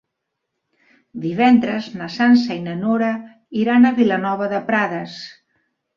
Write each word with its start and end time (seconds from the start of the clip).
Divendres 1.25 1.89
na 1.99 2.09
Sança 2.15 2.57
i 2.61 2.65
na 2.69 2.75
Nora 2.79 3.11
iran 3.65 3.87
a 3.91 3.95
Vilanova 4.03 4.49
de 4.55 4.67
Prades. 4.71 5.21